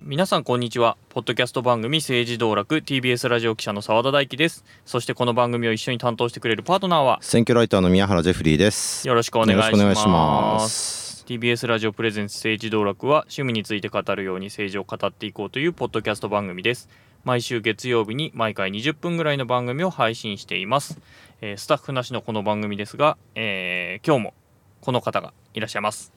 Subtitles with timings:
[0.00, 0.96] 皆さんこんにちは。
[1.08, 2.76] ポッドキャスト番組政治道楽。
[2.76, 4.64] TBS ラジオ記者の澤田大樹です。
[4.84, 7.18] そしてこの番組を一緒に担当してくれるパートナーは？
[7.20, 9.08] 選挙ライターの宮原ジェフリーです。
[9.08, 9.62] よろしくお願い
[9.96, 11.24] します。
[11.26, 16.88] TBS ラジオプレゼンツ政治道楽は趣味について語るように政治を語っていこうというポッドキャスト番組です。
[17.24, 21.00] 毎週月曜日に毎回20分ぐらいの番組を配信しています、
[21.40, 24.34] えースタッフなしのこの番組ですが、えー今日も
[24.80, 26.12] この方がいらっしゃいます。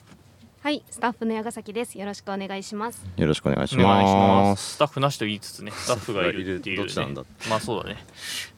[0.62, 1.98] はい、スタッフの矢崎です。
[1.98, 3.06] よろしくお願いします。
[3.16, 4.64] よろしくお願いしまます。
[4.64, 7.98] すスタッフなしと言いつつね スタッフがいるっていう、ね、どっちなんだまあそうだね。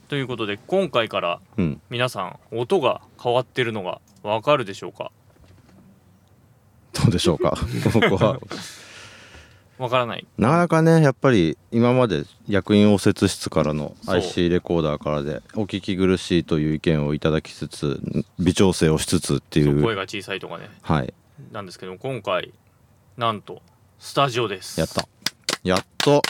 [0.08, 1.80] ということで今回からうん。
[1.90, 5.12] 皆さん音が変わってるのがわかるでしょうか
[6.92, 7.56] どうでしょうか
[7.92, 8.40] ここは
[9.80, 10.26] わからない。
[10.36, 17.98] なかなかねやっぱり今まで役員応接室からの IC レコーダーからでお聞き苦しいという意見をいただきつつ
[18.38, 20.68] 微調整をしつつっていう声が小さいとかね。
[20.82, 21.14] はい。
[21.50, 22.52] なんですけども今回
[23.16, 23.62] なんと
[23.98, 24.78] スタジオです。
[24.78, 25.08] やった。
[25.64, 26.20] やっと。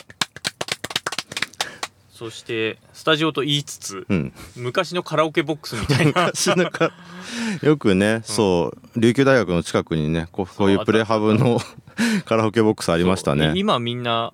[2.12, 4.32] そしてスタジオと言いつつうん。
[4.54, 6.30] 昔のカラオケボックスみたいな。
[7.62, 11.58] よくね、そう琉球大学の近くにねこうこういうプレハブの
[12.24, 14.32] カラオケボックスありましたね今みんな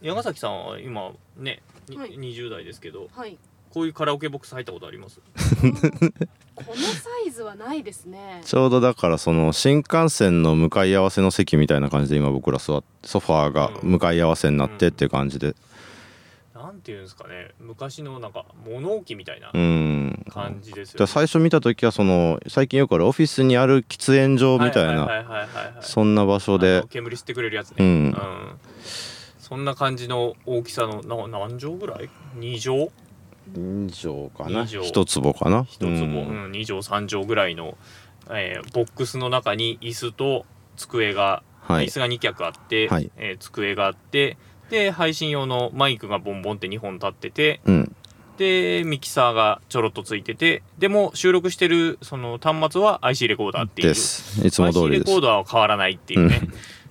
[0.00, 3.38] 山崎さんは今ね、にはい20代ですけどはい。
[3.70, 5.18] こういうカラオケボックス入ったことあります？
[6.54, 8.42] このサイズはないですね。
[8.44, 15.54] ちょうどだからその新幹線の向かい合わせの席みたいな感じで今僕ら座ってソファーが向かい合わせになってっていう感じでなん
[16.82, 17.50] ていうんですかね。
[17.60, 20.24] 昔のなんか物置みたいなうん。
[20.30, 21.06] 感じですよね。
[21.06, 25.08] 最初見た時はその最近よくあるオフィスにある喫煙所みたいな
[25.80, 27.76] そんな場所あでの煙吸ってくれるやつね。
[27.78, 28.16] うん。
[29.38, 32.90] そんな感じの大きさのな何畳ぐらい？2畳
[33.54, 34.64] ？2畳かな？
[34.64, 34.88] 二畳。
[34.88, 37.76] 一坪かな？1坪、ううんん2畳3畳ぐらいの、
[38.30, 41.86] えーボックスの中に椅子と机が、はい。
[41.86, 43.10] 椅子が2脚あって、はい。
[43.16, 44.36] えー机があって
[44.72, 47.96] で配信用のマイクがボンボンって2本立っててうん。
[48.38, 53.88] でミキサーがちょろっとついててでも収録してるその端末は IC レコーダーっていう。
[53.88, 54.44] です。
[54.44, 55.12] いつも通 IC レりです。
[55.12, 56.40] コーダーは変わらないっていうね、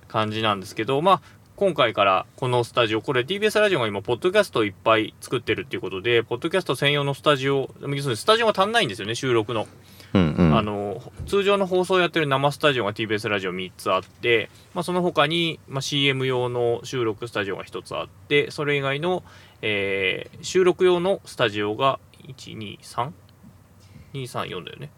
[0.08, 1.20] 感じなんですけどまあ
[1.56, 9.66] 今回からこのスタジオこれ TBS ラジオが今ポッドキャストをいっぱい作ってるっていうことでポッドキャスト専用のスタジオ要するにスタジオが足んないんですよね収録の、
[10.14, 10.56] うんうん。
[10.56, 19.22] あの通常の放送をやってる生スタジオが TBS ラジオ3つあって、まあ、その他に、まあ、CM 用の収録スタジオが1つあってそれ以外の、
[19.62, 24.90] えー収録用のスタジオが 123?234 だよね。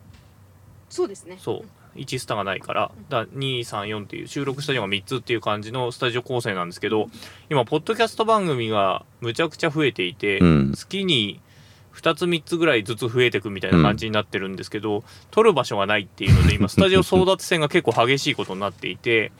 [0.88, 1.36] そうですね。
[1.38, 1.98] そう。
[1.98, 2.90] 1スタがないから。
[3.08, 7.08] だ234っていう収録スタジオが3つっていう感じのスタジオ構成なんですけど
[7.50, 10.72] 今ポッドキャスト番組がむちゃくちゃ増えていて、うん。
[10.72, 11.40] 月に
[11.94, 19.32] 2つ3つぐらいずつ増えていくみたいな感じになってるんですけど、撮る場所がないっていうので今 スタジオ争奪戦が結構激しいことになっていて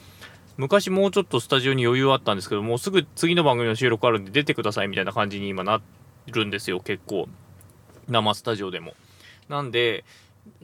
[0.57, 5.81] 昔もうちょっとスタジオに余裕あったんですけどもうすぐ次の番組の収録あるんで出てくださいみたいな感じに今な
[6.29, 7.29] るんですよ結構
[8.09, 8.95] 生スタジオでも。
[9.49, 10.05] なんで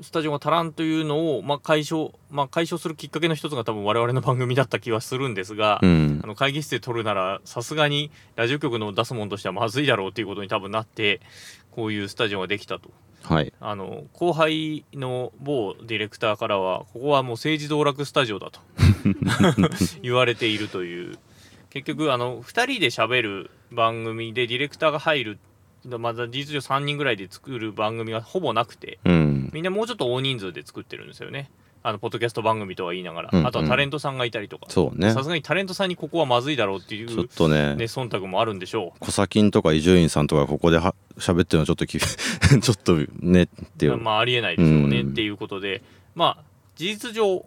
[0.02, 6.20] スタジオが足らんというのを、まあ、解消、まあ、解消するきっかけの一つが多分我々の番組だった気はするんですが、うん。
[6.22, 11.20] あの会議室で撮るならさすがにラジオ局の出すものとしてはまずいだろうということに多分なって
[11.70, 12.90] こういうスタジオができたと。
[13.22, 13.52] はい。
[13.60, 18.60] あの後輩の某ディレクターからはここはもう政治道楽スタジオだと
[20.02, 21.18] 言われているという。
[21.70, 25.38] 結局あの2人で喋る番組でディレクターが入る
[25.86, 29.50] まだ事実上3人ぐらいで作る番組がほぼなくてうん。
[29.52, 31.50] みんなもうちょっと大人数で作ってるんですよね。
[31.82, 33.46] あのポッドキャスト番組とは言いながら、うんうん。
[33.46, 34.66] あとはタレントさんがいたりとか。
[34.68, 35.12] そうね。
[35.12, 37.74] さすがにタレントさんにここはまずいだろうっていちょっう、とね。
[37.76, 43.46] ね、忖度もあるんでしょ小先とか伊集院さんとかここでは喋ってるのはちょっとき ちょっとねっ
[43.78, 45.10] ていうう、まあありえないでしょうね、うん。
[45.12, 45.82] っていうことで。
[46.14, 46.44] まあ
[46.76, 47.46] 事実上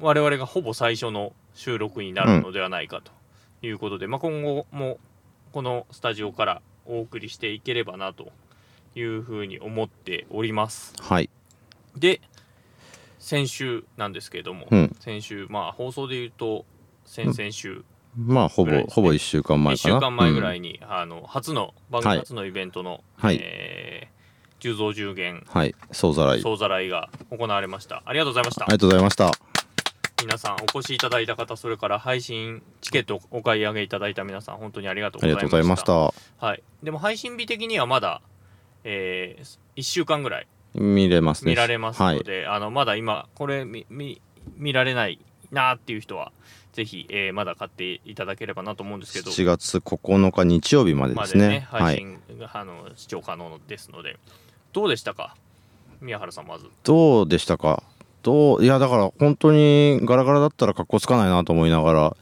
[0.00, 3.12] 我々がほぼ最初の収録になるのではないかと
[3.66, 4.98] いうことで、まあ、今後も
[5.52, 8.32] このスタジオからお送りしていければなと
[8.94, 10.94] いうふうに思っております。
[11.00, 11.30] はい。
[11.96, 12.20] で
[13.18, 14.96] 先週なんですけれども、うん。
[15.00, 16.64] 先週まあ放送で言うと
[17.04, 17.84] 先々週、
[18.16, 19.94] まあほぼ、ほぼ1週間前1かな。
[19.96, 22.18] 週間前ぐらい、いに、あの初の番組はい。
[22.20, 23.38] 初のイベントの、はい。
[23.40, 24.22] えー
[24.62, 25.74] 重蔵重減うんはい。
[25.90, 26.38] 総ざらい。
[26.38, 28.04] あ総ざらいが行われました。
[28.06, 28.64] ありがとうございました。
[28.66, 29.51] りがとうございました
[30.22, 35.86] 皆さんお越しいただいた方それから配信チケットをお買い上げいただいた皆さん本当にありがとうございましがとうございました。
[36.40, 38.22] たはい、でも配信日的にはまだ、
[38.84, 39.42] え
[39.76, 41.50] 1週間ぐらい見れますね。
[41.52, 42.18] 見られますはい。
[42.18, 44.20] ので、あのまだ今これ見見
[44.56, 45.18] 見られない
[45.50, 46.30] なーっていう人は
[46.72, 49.30] ぜひ、えーまだ買っていただければなと思うんですけど。
[49.32, 51.44] 7月9日日曜日までですね。
[51.44, 51.82] までねはい。
[51.82, 52.18] 配信、
[52.52, 54.18] あの視聴可能ですので。
[54.72, 55.36] どうでしたか？
[56.00, 56.66] 宮原さんまず。
[56.84, 57.82] どうでしたか？
[58.22, 62.16] どういやだから本当にガラガラだったら格好つかないなと思いながら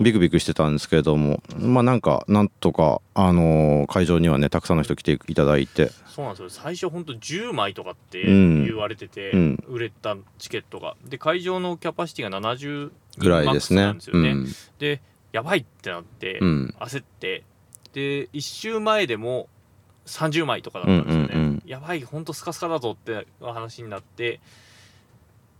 [0.00, 5.90] ビクビクしてたんですけれどもまあなんかなんとかあのー会場にはねたくさんの人来ていただいて。
[6.06, 6.50] そうなんですよ。
[6.50, 8.64] 最初本当10枚とかってうん。
[8.64, 9.64] 言われてて、うん。
[9.68, 10.96] 売れたチケットが。
[11.04, 13.94] で会場のキャパシティが70ぐらいですね。
[13.94, 14.34] ですよね、
[14.78, 15.00] で
[15.32, 16.48] やばいってなって、うん。
[16.48, 17.44] うん焦って。
[17.92, 19.48] で1週前でも
[20.06, 21.62] 30枚とかだったんですよね、うんうんうん。
[21.66, 24.40] やばい本当スカスカだぞって話になって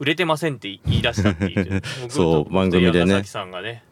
[0.00, 1.82] 売れてませんって言い出したっていう。
[2.02, 3.23] 僕そうと番組でね。
[3.25, 3.85] さんがね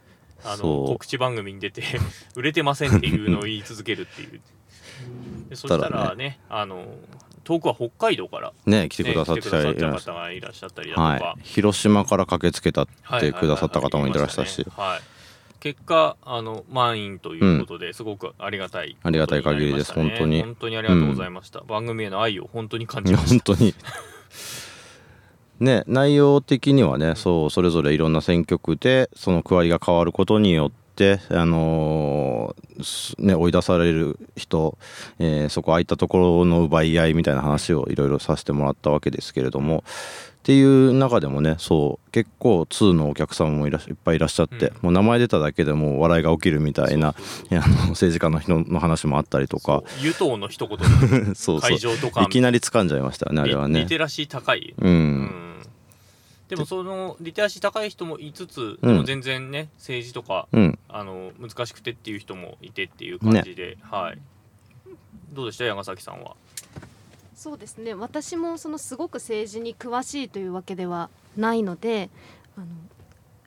[0.42, 1.82] あの告知番組に出て
[2.34, 4.40] 売れてませんっていうのを言い続けるっていう。
[5.50, 6.86] でそしたらねあの
[7.44, 11.42] 遠くは北海道から、ね来てね、くださってた方がいらっしゃったりだとか、はい。
[11.42, 14.66] 広島から駆けつけたはいってくださった方もいらっしゃったし。
[15.60, 20.42] 結果あの満員ということで、すごくありがたいありがたい限りです本当に。
[20.42, 23.28] 本当にありがとうございました、番組への愛を本当に感じました。
[23.28, 23.74] 本当に
[25.60, 34.78] ね内容的にはねそうそれぞれいろんな選曲でその区割りが変わることによってあのーすね追い出される人、
[35.18, 39.84] えーそこ空いたところの奪い合いみたいな話をいろいろさせてもらったわけですけれども
[40.48, 44.76] っていう中でもねそう結構2のお客様もいらっしいっぱいいらっしゃって、うん。
[44.80, 47.14] もう名前出ただけでもう笑いが起きるみたいな
[47.90, 49.82] 政治家の人の話もあったりとか。
[50.00, 50.84] 湯党の一言で。
[51.36, 51.70] そうそう。
[51.70, 52.22] 会場とか。
[52.22, 53.80] いきなり掴んじゃいましたよねあれはね。
[53.80, 53.88] リリ。
[53.90, 55.22] テラシー高い、ううん。
[55.24, 55.62] ん
[56.48, 58.92] でもそのリテラシー高い人もいつつ、うん。
[58.94, 64.18] でも全然ね政治とかうん、あの難しくてっていう人もいてっていう感じで、はい。
[65.34, 65.66] どうでした？
[65.66, 66.36] 山崎さんは
[67.38, 67.94] そうですね。
[67.94, 72.10] 私もそのすごく政治に詳しいというわけではないので
[72.56, 72.66] あの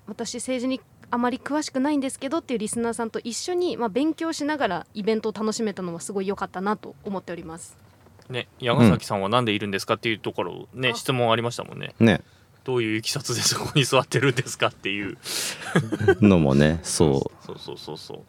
[0.07, 0.79] 私政治に
[1.09, 7.77] あまり詳しくないんですけどっていうリスナーさんと一緒に、まあ、勉強しながらイベントを楽しめたのはすごい良かったなと思っております。
[8.29, 10.95] ね山崎さんはなんでいるんですかっていうところね、あ。
[10.95, 11.93] 質問ありましたもんね。
[11.99, 12.21] ね。
[12.63, 15.17] どういういきさつでそこに座ってるんですかっていう。
[16.21, 18.19] のもねそそうそうそうそう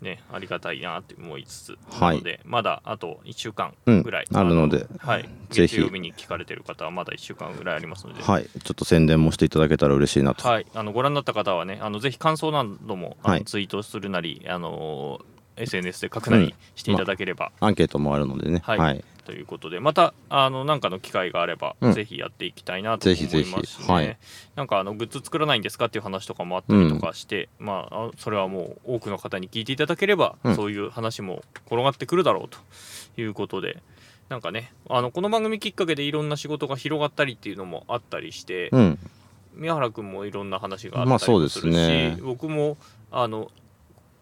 [0.00, 2.16] ねありがたいなって思いつつ、はい。
[2.16, 5.76] なのでまだあと1週間う、うんぐらい、、あるのではいぜひ。
[5.76, 8.22] 月曜日に聞かれてる方はまだ1週間ぐらいありますので。
[8.22, 8.44] はい。
[8.44, 13.44] ちょっと宣伝もしていただけたら嬉しいなと、はい、あのご覧になった方はね、あのぜひ感想なども、あのはい。
[13.44, 15.20] ツイートするなり、あの
[15.56, 18.60] SNS で書くなりしていただければ、アンケートもあるのでね。
[18.64, 18.78] はい。
[18.78, 21.92] はい、ということで、またあのなんかの機会があれば、うん。
[21.92, 24.16] ぜひやっていきたいなと思いますし、ね、ぜひぜひはい。
[24.56, 30.56] なんかあのグッズ作らないんですかっていう話とかもあったりとかして、まああそれはもう多くの方に聞いていただければ、うん。
[30.56, 32.58] そういう話も転がってくるだろうと
[33.20, 33.82] いうことで。
[34.30, 38.98] なんかね、あのこの番組きっかけでいろんな仕事が広がったりっていうのもあったりして、うん。
[39.54, 42.18] 宮原君もいろんな話があまあったりもするし、そうですね。
[42.22, 42.78] 僕も
[43.10, 43.50] あの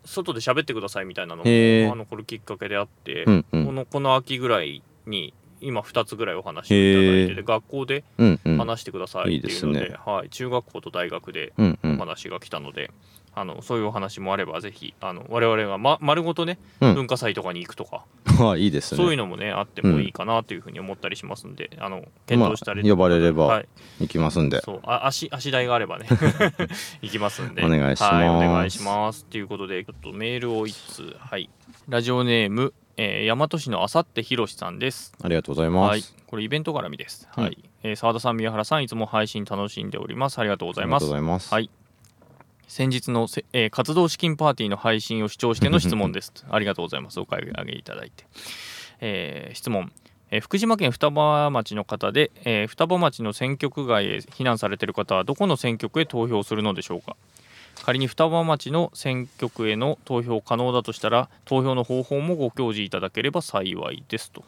[0.04, 3.66] 外で喋ってくださいみたいなのもあのこれきっかけであって、うんうん。
[3.66, 8.58] このこの秋ぐらいに今2つぐらいお話をいただいてへて学校でうんうん。
[8.58, 9.96] 話してくださいっていうので,、いいですね。
[10.04, 11.96] はい、中学校と大学でおうんうん。
[11.98, 12.90] 話が来たので、
[13.34, 16.94] あのそういうお話もあればぜひあの我々が、ま、丸ごとね、うん。
[16.94, 18.04] 文化祭とかに行くとか
[18.42, 18.96] はい いいですね。
[18.96, 23.68] そういうのもねあってもいいかなというふうに思ったりしますんで、あの検討したり、まあ呼ばれればはい、
[24.00, 24.60] 行きますんで。
[24.60, 26.06] そうあ足足代があればね
[27.02, 27.64] 行きますんで。
[27.64, 28.14] お願いします。
[28.14, 29.24] はい、お願いします。
[29.24, 31.48] ということでちょっとメールを一通はい。
[31.88, 35.12] ラジオネーム、えー、大和市のあさってひろしさんです。
[35.22, 36.02] ありがとうございます、はい。
[36.26, 37.42] これイベント絡みです、うん。
[37.44, 40.38] はい、えー、澤田さん宮原さんいつも配信楽しんでおります。
[40.38, 41.04] ありがとうございます。
[41.04, 41.52] ありがとうございます。
[41.52, 41.70] はい。
[42.68, 46.32] 先日のせ、えー活動資金パーティーの配信を視聴しての質問です。
[46.50, 47.20] ありがとうございます。
[47.20, 48.24] お買い上げいただいて、
[49.00, 49.92] えー質問。
[50.30, 57.14] えー福島県双葉町の方で、えー双葉町の選挙区外へ避難されている方はどこの選挙区へ投票するのでしょうか？
[57.86, 64.42] 仮に双葉町の選挙区への投票可能だとしたら投票の方法もご教示いただければ幸いですと。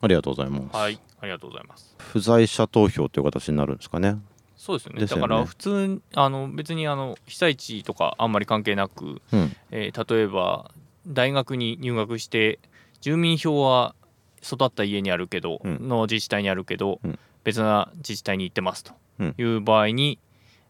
[0.00, 1.94] ありがとうございます、はいありがとうございます。
[1.98, 4.16] 不在者投票という形になるんですかね。
[4.56, 5.06] そうですよねね。
[5.06, 9.54] だから普通あの別にあの被災地とかあんまり関係なく、うん。
[9.70, 10.70] えー例えば
[11.06, 12.58] 大学に入学して
[13.02, 13.94] 住民票は
[14.42, 15.88] 育った家にあるけど、うん。
[15.88, 17.18] の自治体にあるけど、うん。
[17.44, 19.34] 別な自治体に行ってますとうん。
[19.36, 20.18] いう場合に、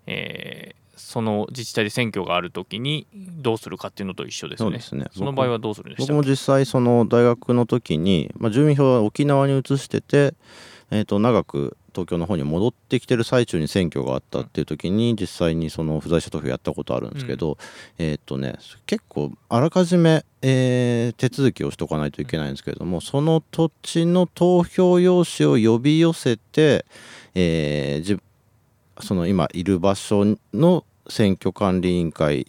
[0.08, 4.64] えーその自治体で選挙があるときにどうするかっていうのと一緒ですね。
[4.64, 5.06] そうですね。
[5.16, 10.34] その場合はどうするんでした僕も実際その大学の時に、まあ、住民票は沖縄に移してて、
[10.90, 17.58] えー、と長く東京の方に戻ってきてる最中に選挙があったっていう時に実際にその不在者投票やったことあるんですけど、
[17.98, 18.54] えっ、とね
[18.86, 26.86] 結構あらかじめ、えー手続きをしとかないといけないんですけれどもその土地の投票用紙を呼び寄せて、
[27.34, 28.18] えーじ
[29.02, 32.46] その今いる場所の選挙管理委員会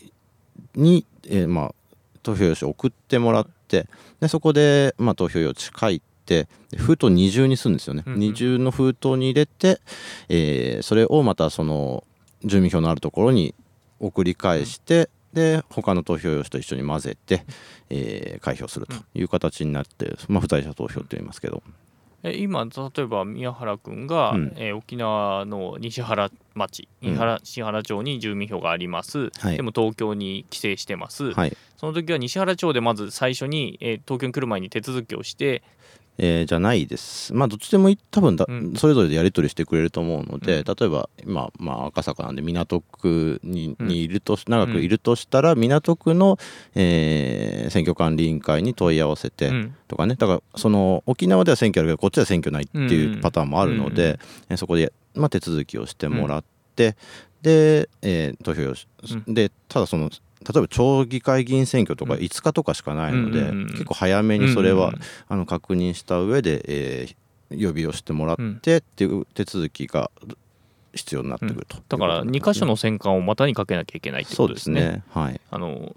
[0.75, 1.75] に、えーまあ
[2.23, 3.87] 投票用紙を送ってもらって
[4.19, 8.19] でそこで、まあ、投票用紙書いてで封筒二重にするんですよね、うんうん。
[8.19, 9.81] 二重の封筒に入れて、
[10.29, 12.03] えーそれをまたその
[12.45, 13.53] 住民票のあるところに
[13.99, 17.43] 送り返して、で他の投票用紙と一緒に混ぜて、
[17.89, 21.63] えー開票するという形になって、まあ、不在者投票と言いますけど
[22.23, 24.53] え今例えば宮原君が、うん。
[24.57, 27.11] えー沖縄の西原町うん。
[27.11, 29.57] 西原,、西原町に住民票があります、はい。
[29.57, 35.63] でも東京に帰省してます、はい、その時は西原町でまず最初に、えー東京に来る前に手続きをして
[36.17, 37.33] えーじゃないです。
[37.33, 38.73] まあどっちでもい多分だ、うん。
[38.75, 40.63] それぞれでやり取りしてくれると思うので、うん。
[40.63, 43.87] 例えば今、まあ、赤坂なんで港区にうん。
[43.87, 46.37] にいるとし長くいるとしたら、港区の、
[46.75, 49.75] えー選挙管理委員会に問い合わせて、うん。
[49.87, 50.15] とかね。
[50.15, 56.43] だからその沖縄では選挙あるけどこっちは選挙ないってうんいううんパターンもあるので、うんそこで、まあ、手続きをしてもらっ
[56.75, 56.95] て、
[57.41, 58.73] で、えー投票用
[59.07, 60.09] 紙、うでただその
[60.41, 62.19] 例えば町議会議員選挙とかうん。
[62.19, 67.15] 5日とかしかないので、うん結構早めにそれは、うんあの確認した上で、えー
[67.51, 70.09] 予備をしてもらってっていう手続きが
[70.93, 74.81] 必要になってくると、だから2箇所の戦艦を股にかけなきゃいけないってそうでことですすね。
[74.81, 75.41] ねはい。
[75.49, 75.95] あの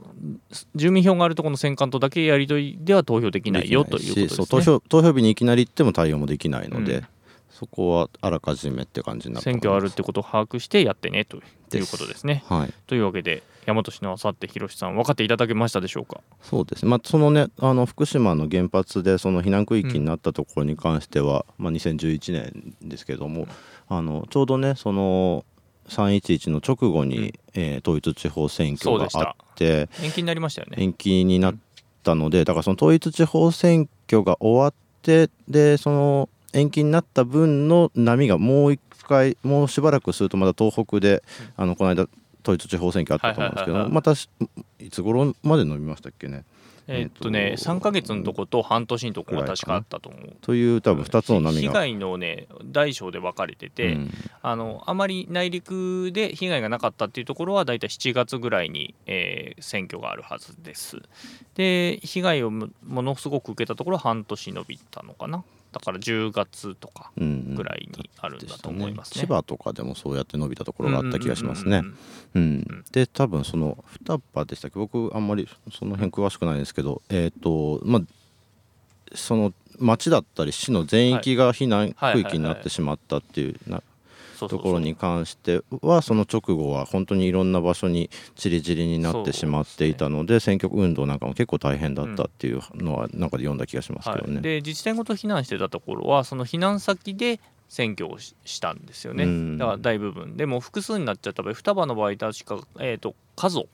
[0.75, 4.37] 住民票があるところの戦艦とだけやり取りでは投票できないよということですね。
[4.37, 7.07] そう投票投票日にいきなり行っても対応もできないので、うん
[7.55, 12.43] そこはあらかじめって感じになって選挙あるってことを把握してやってねということですね。
[12.49, 12.75] はい。
[12.89, 16.21] というわけで大和市のあさって広さん分かっていただけましたでしょうか？
[16.43, 16.85] そうです。
[16.85, 23.47] ね、まあ、そのねあの福島の原発でその避難区域になったところに関しては、まあ、2011年ですけども
[23.89, 25.45] あのちょうどねその
[25.89, 27.33] 311の直後に、うん。
[27.55, 30.77] えー統一地方選挙があって延期になりましたよね。
[30.81, 31.55] 延期になっ
[32.03, 41.23] たのでだからその統一地方選挙が終わってでその延期になった分の波がもう一回もうしばらくするとまた東北で
[41.57, 42.09] あのこの間
[42.43, 44.29] 統一地方選挙あったと思うんですけどまたし
[44.79, 46.45] いつ頃まで伸びましたっけね？
[46.87, 50.37] えーっとねえーと3ヶ月のとこと半年のとこが確かあったと思う。
[50.43, 51.73] という多分2つの波被が。
[51.73, 54.11] 害のね大小で分かれてて、うん
[54.43, 60.99] あのあまり内陸で被害がなかったっていうところはだいたい7月ぐらいに、えー選挙があるはずです。
[61.55, 65.43] で被害をもものすごく受けたところは半年伸びたのかな
[65.75, 69.27] だから10月とかうんぐらいにあるんだと思いますね。
[69.27, 71.79] 千葉とかでもそうやって伸びたところがあった気がしますね。
[71.79, 71.85] うん。
[71.85, 72.85] うんうんうん。
[72.93, 74.79] で多分その双葉でしたっけ？
[74.79, 78.03] 僕あんまりその辺詳しくないんですけどえっ、とまあ
[79.17, 83.57] その町だったり市の全域が避難区域になってしまったっていう
[84.49, 94.41] ところに関してはその直後は本当にいろんな場所にちりぢりになってしまっていたので選挙運動なんかも結構大変だったっていうのはなんかで読んだ気がしますけどはい、ね。
[94.41, 99.59] で自治体ごと避難してたところはその避難先で選挙をししたんですよね、うん。
[99.59, 103.67] だから大部分でも複数になっちゃった場合双葉の場合確か、えー、と加須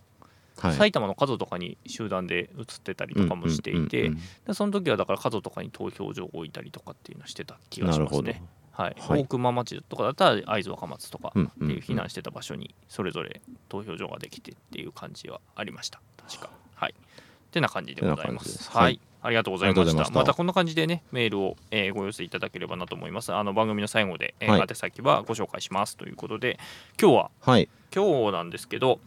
[0.61, 0.75] はい。
[0.75, 4.12] 埼玉の加須とかに集団で移ってたりとかもしていて、
[4.53, 8.23] その時はだから加須とかに投票所を置いたりとかっていうのをしてた気がしなるほど。
[8.25, 8.43] ますね。
[8.80, 9.20] はい、はい。
[9.20, 16.00] 大熊町とかだったら会津若松とかうんっていう避難してた場所にそれぞれ投票所ができてっていう感じはありました。
[16.16, 16.50] 確か。
[16.75, 16.94] はい。
[16.94, 18.64] ってな感じでございます。
[18.64, 18.70] す。
[18.70, 19.00] はい、はい。
[19.22, 19.80] ありがとうございました。
[19.80, 20.18] ありがとうございました。
[20.20, 23.34] またこんな感じでねメールを、えーご寄せいただければなと思います。
[23.34, 24.60] あの番組の最後で、えーはい。
[24.60, 26.58] 宛先はご紹介しますということで
[27.00, 27.68] 今日ははい。
[27.94, 28.99] 今日なんですけど、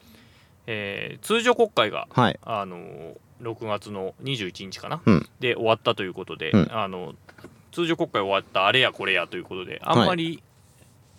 [0.67, 2.39] えー通常国会がはい。
[2.43, 5.29] あのー6月の21日かな、うん。
[5.41, 6.67] で終わったということで、うん。
[6.71, 7.13] あの
[7.73, 10.41] 通常国会終わったあれやこれやということであんまり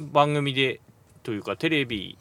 [0.01, 0.81] 番組で
[1.23, 2.17] というかテレビ、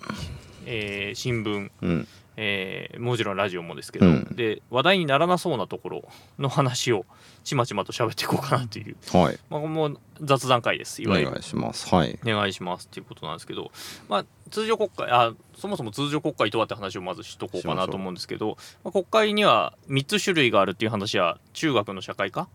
[0.65, 2.07] えー新聞、うん。
[2.35, 4.35] えーもちろんラジオもですけど、うん。
[4.35, 6.03] で話題にならなそうなところ
[6.39, 7.05] の話を
[7.43, 9.39] ちまちまと喋っていこうかなという、はい。
[9.49, 11.31] まあ、もう雑談会ですいおわゆる。
[11.31, 11.93] 願いします。
[11.93, 12.17] はい。
[12.23, 13.71] お願いしますっていうことなんですけど、
[14.09, 22.47] まあ、通常国会あそもそも通常国会とはって話をまずしとこうかなと思うんですけど、まあ、国会には3つ種類があるっていう話は中学の社会科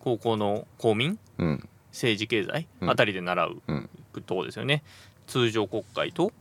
[0.00, 1.18] 高校の公民？
[1.38, 1.68] うん。
[1.92, 2.66] 政治経済？
[2.80, 2.90] うん。
[2.90, 3.90] あたりで習ううん。
[4.26, 4.82] とこですよね、
[5.28, 6.32] 通常国会と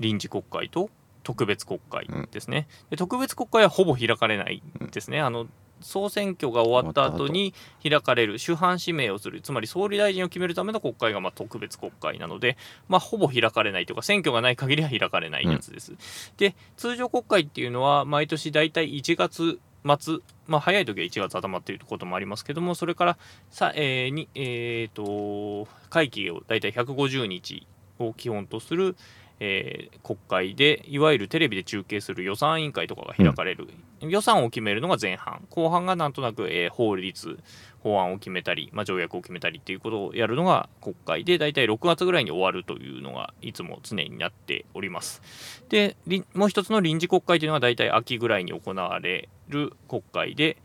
[0.00, 0.90] 臨時国会と
[1.22, 5.46] 特別国会ですね、で特別国会はほぼ開かれないですね、あの
[5.80, 12.56] 総選挙が終わった後に開かれる主犯指名をするつまり総理大臣を決めるための国会がまあ特別国会なので、
[12.88, 15.92] まあ、ほぼ開かれないというか選挙がない限りは開かれないやつです、
[16.36, 23.18] で通常国会っていうのは毎年大体1月末まあ早い時は1月頭っていうこともありますけどもそれから
[23.50, 27.66] さ、えーにえー、と会期を大体150日
[27.98, 28.96] を基本とする、
[29.40, 33.68] えー国会でいわゆるテレビで中継する予算委員会とかが開かれる、
[34.08, 35.46] 予算を決めるのが前半。
[35.50, 37.38] 後半がなんとなく、えー法律
[37.84, 45.20] 法案を決めたり、まあ、条約を決めたりっていうことをやるのが国会で大体6月ぐらいに終わるというのがいつも常になっております。
[45.68, 50.56] でりもう一つの臨時国会というのは大体秋ぐらいに行われる国会で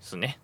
[0.00, 0.38] すね。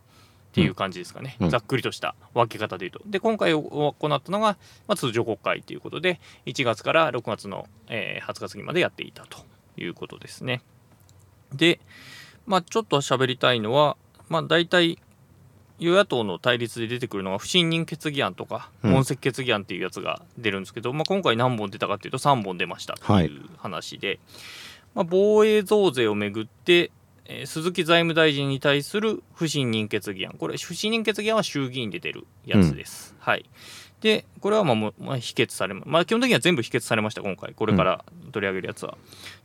[0.51, 1.51] っていう感じですかね、うん。
[1.51, 3.01] ざっくりとした分け方でいうと。
[3.07, 9.39] で、今回行ったのが、まあ、通常国会ということで、1月から6月の、えー20日過ぎまでやっていたと
[9.77, 10.63] いうことですね。
[11.53, 11.79] で、
[12.51, 13.97] まあ、ちょっと喋りたいのは、
[14.29, 14.99] まあ、大体、
[15.79, 18.91] 与野党の対立で出てくるのが不信任決議案とかうん。
[18.91, 22.95] 問責決議案っていうやつが出るんですけど、まあ、今回何本出たかっていうと3本出ました。
[22.95, 24.19] っていう話で、
[24.97, 26.91] まあ、防衛増税をめぐって、
[27.27, 30.33] えー鈴木財務大臣に対する不信任決議案。
[30.37, 33.15] これ不信任決議案は衆議院で出るやつです。
[33.21, 33.49] はい。
[34.01, 37.55] でこれはまあもう、まあ、否決されま、まあ、基本的には全部否決されました今回。
[37.55, 38.99] これから取り上げるやつは。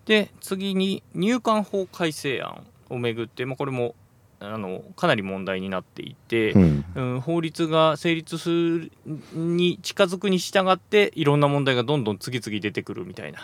[0.06, 3.96] で次に入管法改正案をめぐって、まあ、これも
[4.40, 6.86] あのかなり問題になっていて、うん。
[6.96, 8.92] うん、法律が成立する
[9.34, 13.44] に近づくに従っていろんな問題がどんどん次々出てくるみたいな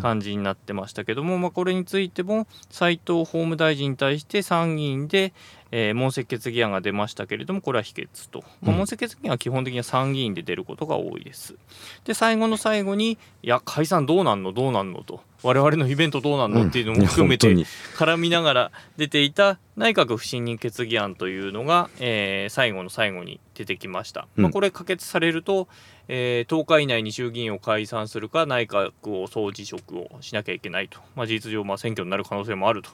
[0.00, 5.32] 感じになってましたけども、まあ、これについても斉藤法務大臣に対して参議院で、
[5.72, 11.56] えー問責決議案が出ましたけれどもこれは否決と、まあ、うん問責決議案は基本的には参議院で出ることが多いです。
[12.04, 15.20] で最後の最後にいや解散どうなんのどうなんのと。
[15.42, 17.52] 我々のイベントどうなんのっていうのも含めて
[17.96, 24.42] 絡みながら出ていた内閣不信任決議案というのが、えー最後の最後に出てきました、うん。
[24.44, 25.66] まあ、これ可決されると、
[26.06, 32.90] えー10日以内に衆議院を解散するか内閣を総辞職をしなきゃいけないと、まあ、事実上まあ選挙になる可能性もあると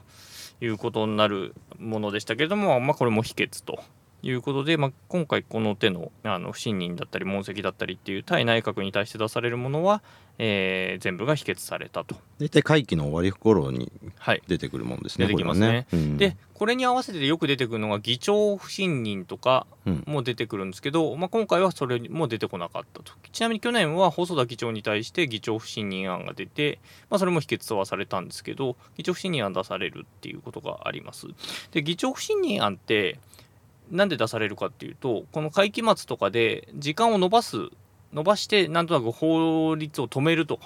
[0.61, 3.83] いうことになるものでしたけれども、まあ、これも否決と。
[4.23, 10.03] いうことで、まあ、今回この手のあの不信任だったり問責だったりっていう対内閣に対して出されるものは、
[10.39, 12.17] えー全部が否決されたと。
[12.39, 15.87] 大体会期の終わり頃にはい、出てくるもんですね出てきますね。
[15.91, 16.17] これはうん。
[16.17, 20.05] でこれに合わせてよく出てくるのが議長不信任とかうん。
[20.07, 23.13] も出てくるんですけど、まあ、今回はそれも出てこなかったと。
[23.33, 31.27] ちなみに去年は細田議長に対して議長不信任案が出て、まあ、それも否決はされたんですけど議長不信任案出されるっていうことがあります。
[31.71, 33.19] で議長不信任案って
[33.91, 37.57] なんで出されるかっていうとこの会期末とかで時間を延ばす
[38.17, 40.61] 延ばしてなんとなく法律を止めると。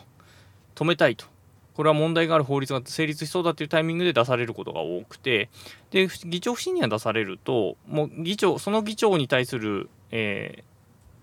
[0.74, 1.26] 止めたいと。
[1.74, 5.50] これは問題がある法律が成立しそうだっていうタイミングで出されることが多くて。
[5.90, 10.72] で議長不信任が出されるともう議長その議長に対する、えー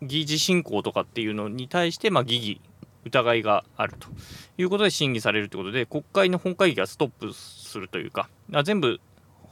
[0.01, 2.61] 議事進行とかっていうのに対して、まあ、疑義
[3.05, 4.07] 疑いがあると
[4.57, 8.29] いうことで審議されるということで国会の本会議がストップするというか。
[8.63, 8.99] 全部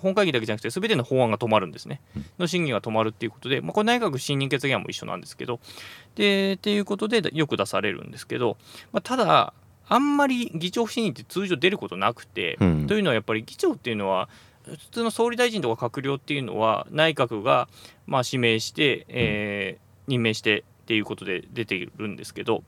[0.02, 2.02] 本会議だけじゃなくて全ての法案が止まるんですね。
[2.40, 5.60] の審議が止まるっていうことで、まあ、これ内閣不信任決議案も一緒なんですけど。
[6.16, 8.58] でっていうことでよく出されるんですけど、
[8.92, 9.54] まあ、ただ
[9.88, 12.88] あんまり議長不信任って通常出ることなくて、うん。
[12.88, 14.30] というのはやっぱり議長っていうのは
[14.64, 17.68] 普通の総理大臣とか閣僚っていうのは内閣が
[18.06, 22.64] まあ指名して、えー任命してっていうことで出ているんですけど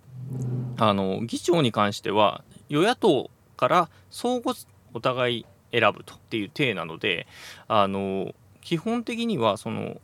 [0.78, 4.56] あの議長に関しては与野党から相互
[4.94, 7.27] お互い選ぶとっていう体なので
[7.67, 9.99] あの基本的にはその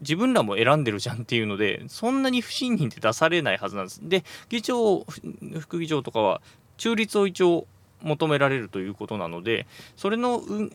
[0.00, 4.00] 自分らも選んでるじゃんっていうのでそんなに不信任って出されないはずなんです。
[4.02, 5.06] で議長
[5.60, 6.40] 副議長とかは
[6.76, 7.66] 中立を一応
[8.02, 10.72] 求められるということなのでそれの,、うん、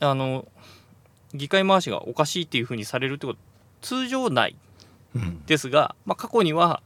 [0.00, 0.46] あの
[1.32, 3.44] 議会回しがおかしいっていうふうにされるってことは
[3.80, 4.56] 通常ない
[5.14, 6.82] うんですが、まあ、過去には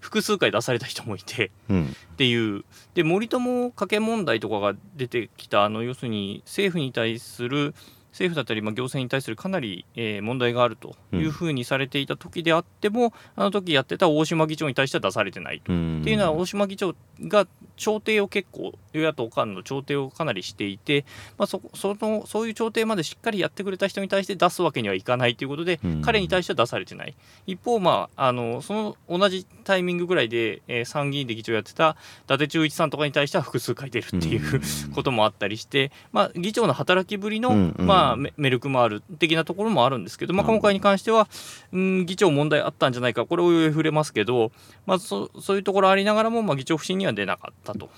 [0.00, 1.84] 複数回出された人もいてうん。
[1.84, 2.64] っていう。
[2.94, 7.74] で森友家計問題とかが出てきたあの要するに政府に対する
[8.12, 15.72] 政府だったり、まあ、行政に対するかなり、えー問題があるというふうにされていた時であっても、あの時やってた大島議長に対しては出されてないと。
[15.72, 16.00] うん。
[16.00, 21.04] っていうのは大島議長が調停を結構与野党間の調停をかなりしていて、
[21.38, 26.02] まあ、そそのそういう調停までしっかりやってくれた人に対して出すわけにはいかないということで、うん。
[26.02, 27.14] 彼に対しては出されてない。
[27.46, 34.60] 一方、まあ、あのその同じタイミングぐらいで、えー参議院で議長やってた伊達忠一さんとかに対しては複数回出るっていう、
[34.94, 37.86] こともあったりして、まあ、議長の働きぶりの、うんうん。
[37.86, 41.28] まあ、メメルクマール的なところもあるんですけど、まあ、うん今回に関しては、
[41.72, 44.50] うん、議長問題あったんじゃないかこれを触れますけど、
[44.86, 47.88] まあ、そそういうところありながらも、まあ、議長不信には出なかったと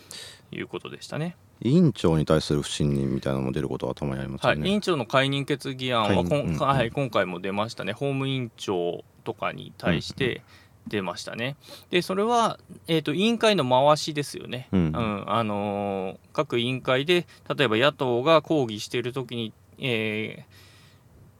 [0.52, 1.36] いうことでしたね。
[1.60, 10.42] 委員長に対する不信任みたいなのも出ることはたまにありますはい、委よね、員長の解任決議案はこん、うんはい、今回も出ましたね、法務委員長とかに対して
[10.88, 11.56] 出ましたね。
[11.90, 14.68] で、それは、えーと、委員会の回しですよね。
[14.72, 14.92] うん。
[14.94, 20.52] あのー各委員会で、例えば野党が抗議しているときに、えー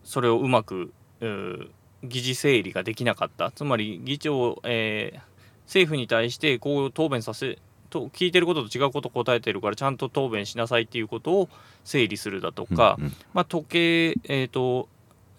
[0.05, 1.69] それをうまく、うー
[2.05, 5.33] 議事整理ができなかった、つまり議長、えー
[5.67, 7.59] 政府に対してこう答弁させ
[7.93, 11.49] と聞いてることと違うことを答えてるからちゃんと答弁しなさいっていうことを
[11.85, 13.13] 整理するだとか、うんうん。
[13.35, 14.89] まあ、時計、えー、と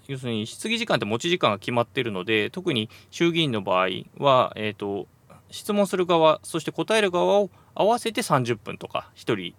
[0.08, 3.88] 要するに質疑時間って持ち時間が決まってるので特に衆議院の場合
[4.18, 5.08] は、えー、と
[5.50, 9.56] 質問する側そして答える側を合わせて30分とか1人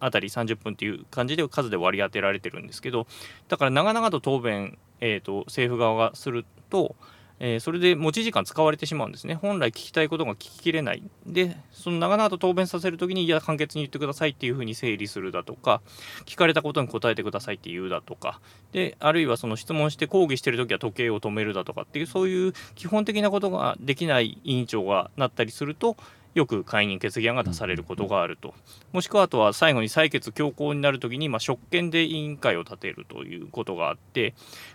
[0.00, 3.06] あたり30分っていう感じで数で割り当てられてるんですけど
[3.48, 6.96] だから長々と答弁えー、と政府側がすると、
[7.38, 9.34] えーそれで持ち時間使われてしまうんですね。
[9.34, 11.02] 本来聞きたいことが聞ききれない。
[11.26, 15.82] でその長々と答弁させるときにいや簡潔に言ってくださいっていうふうに整理するだとか
[16.24, 18.40] 聞かれたことに答えてくださいって言うだとか。
[18.72, 25.96] であるいはその質問して抗議してるときは時計を止めるだとかっていうそういう基本的なことができない委員長がなったりすると
[26.36, 28.52] よく解任決議案が出されることがあると、
[28.92, 34.34] もしくはあとは最後に採決強行になるときに、まあ、職権で委員会を立てるということがあって、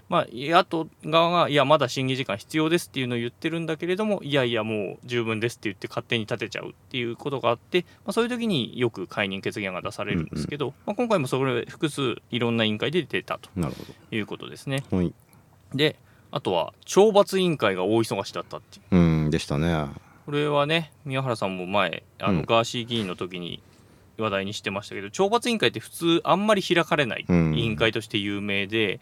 [0.10, 13.52] まあ、野党側がいやまだ審議時間必要ですっていうのを言ってるんだけれどもいやいやもう十分ですって言って勝手に立てちゃうっていうことがあって、まあ、そういう時によく解任決議案が出されるんですけど、まあ、今回もそれ複数いろんな委員会で出たと
[14.10, 14.84] いうことですね。
[14.89, 15.13] どはい。
[15.76, 15.95] で
[16.32, 18.95] あとは懲罰委員会が大忙しだったっていう。
[18.95, 19.86] うんでしたね
[20.26, 22.46] これはね宮原さんも前あの、うん。
[22.46, 23.62] ガーシー議員の時に
[24.18, 27.56] 話題にしてましたけど懲罰委員会って普通あんまり開かれないうん。
[27.56, 29.00] 委員会として有名で、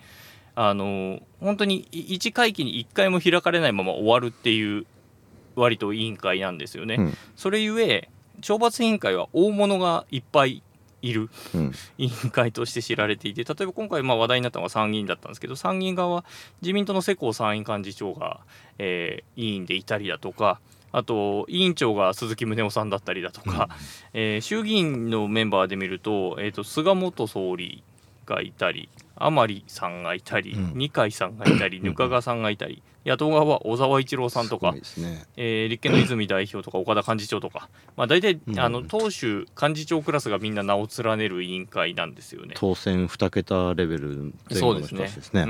[0.56, 4.86] あの本当に1会期に1回も開かれないまま終わるっていう
[5.56, 6.96] 割と委員会なんですよね。
[6.96, 7.18] うん。
[7.36, 8.10] それゆえ
[8.42, 10.64] 懲罰委員会は大物がいっぱい
[11.02, 11.72] いるうん。
[11.98, 16.26] 委員会として知られていて例えば今回まあ話題になったのが参議院だったんですけど参議院側は
[16.62, 18.42] 自民党の世耕参院幹事長が、
[18.78, 20.60] えー委員でいたりだとか
[20.92, 23.70] あと委員長が鈴木宗男さんだったりだとか、
[24.14, 27.84] えー衆議院のメンバーで見ると,、えー、と菅元総理
[28.26, 30.72] がいたり甘利さんがいたり、うん。
[30.76, 34.82] 二階さんがいたり額賀さんがいたり野党側は小沢一郎さんとかね。
[35.38, 38.60] えー立憲の泉代表とか岡田幹事長とか、まあ、大体、うん。
[38.60, 42.56] あの党首幹事長クラスがみんな名を連ねる委員会なんですよね。
[42.58, 45.46] 当選2桁レベル前後の人たちですね。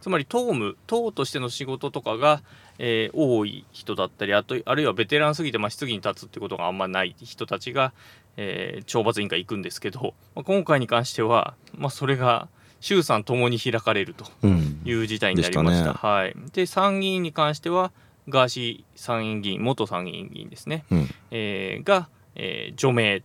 [0.00, 2.42] つまり党務党としての仕事とかが、
[2.78, 7.92] えー多い人だったりあとあるいはベテランすぎて、まあ、質疑に立つってことがあんまない人たちが、
[8.36, 12.48] えー懲罰委員会行くんですけど、まあ、今回に関しては、まあ、それが
[12.80, 14.80] 衆参ともに開かれるとうん。
[14.84, 15.92] いう事態になりました。
[15.92, 16.14] でしたね。
[16.14, 17.92] はい、で参議院に関しては
[18.28, 21.08] ガーシー参院議員元参議院議員ですね、うん。
[21.30, 23.22] えーが、えー除名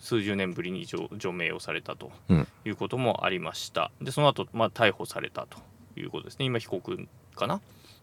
[0.00, 2.48] 数十年ぶりに除除名をされたとうん。
[2.64, 3.90] いうこともありました。
[4.02, 5.58] でその後、まあ逮捕されたと
[5.96, 6.44] いうことですね。
[6.44, 7.60] 今被告かな？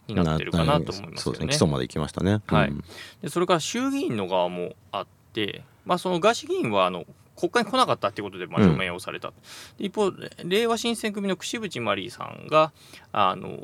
[0.07, 1.53] になってるかなと思いますそうですね。
[1.53, 2.41] 起訴まで行きましたね。
[2.47, 2.69] はい。
[2.69, 2.83] うん。
[3.21, 7.05] でそれから衆議院の側もあって、まあ、そのガーシー議員はあの
[7.41, 9.33] 国会に来なかったっていうことで、まあ、うん除名をされた、
[9.77, 10.11] で一方
[10.45, 12.71] れいわ新選組の櫛渕万里さんが
[13.11, 13.57] あの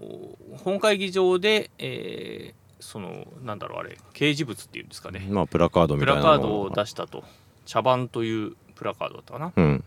[0.64, 5.28] 本会議場で、えーそのなんだろうあれ掲示物っていうんですかね。
[5.32, 7.24] まあプラカードみプたいなのラカードを出したと。
[7.66, 9.54] 茶番というプラカードだったかな。
[9.56, 9.84] うん。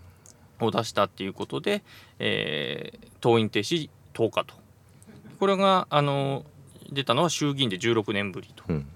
[0.60, 1.84] を出したっていうことで、
[2.18, 4.54] えー登院停止10日と。
[5.38, 6.44] これがあの
[6.90, 8.64] 出たのは衆議院で16年ぶりと。
[8.68, 8.86] うん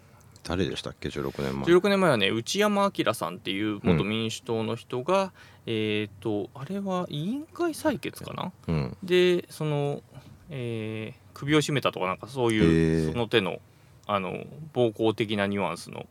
[0.45, 1.65] 誰でしたっけ？16年前。
[1.75, 5.33] 16年前はね内山明さんっていう元民主党の人が、
[5.67, 8.53] えっ、とあれは委員会採決かな？
[8.69, 8.97] うん。
[9.03, 10.03] でその、
[10.51, 13.59] えー首を絞めたとかなんかそういうその手の
[14.07, 16.07] あの暴行的なニュアンスの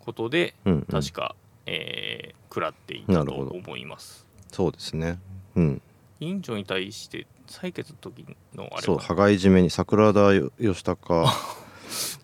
[0.00, 0.82] ことでうんうん。
[0.82, 1.34] 確か、
[1.66, 4.26] えー食らっていたと思います。
[4.50, 5.18] そうですね。
[5.54, 5.82] うん。
[6.20, 8.82] 委員長に対して採決の時のあれは？
[8.82, 11.26] そう羽交い締めに桜田義孝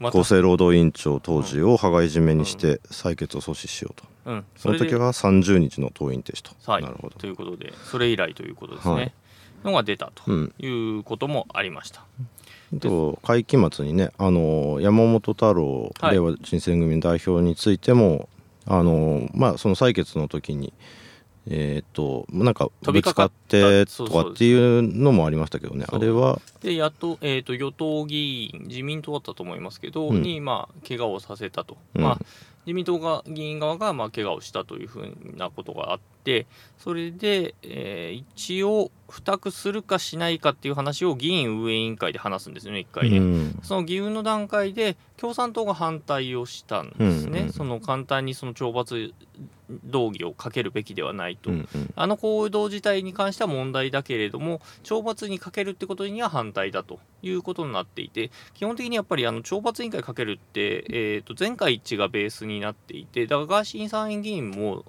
[0.01, 4.05] 厚生労働委員長当時を羽交い締めにして採決を阻止しようと。
[4.27, 7.19] うん、その時は30日の登院停止とはいなるほど。
[7.19, 9.13] ということでそれ以来ということですね、はい。
[9.65, 10.55] のが出たとうん。
[10.59, 12.05] いうこともありました。
[12.75, 16.15] あと会期末にねあの山本太郎はい。
[16.15, 18.29] 令和新選組の代表についても、
[18.67, 20.73] あのまあその採決の時に
[21.49, 25.85] えっ、となんか飛びかかっぶつかってとかっていうのもありましたけどね。
[25.89, 26.41] あれは。
[26.63, 32.03] でやっと,、えー、と与党議員自民党だったと思いますけど、うんにまあ怪我をさせたと、うん。
[32.03, 32.19] まあ、
[32.67, 36.47] 自民党が議員側がまあ怪我をしたというふうなことがあって
[36.79, 43.19] それで、えー一応付託するかしないかっていう話を議員運営委員会で話すんですよね一回ね。
[43.19, 43.61] うん。
[43.63, 47.53] その議運の段階で共産党が反対をしたんですね、うんうん。
[47.53, 49.15] その簡単にその懲罰
[49.85, 51.93] 動議をかけるべきではないと、うんうん。
[51.97, 64.85] あの行動自体に関しては問題だけれども懲罰にかけるってことには反対だということになっていて基本的にやっぱりあの懲罰委員会かけるって、えー、と全会一致がベースになっていてだからガーシー参院議員も